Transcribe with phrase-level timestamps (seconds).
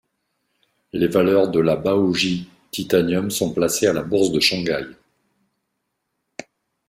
[0.93, 4.85] Les valeurs de la Baoji Titanium sont placées à la bourse de Shanghai.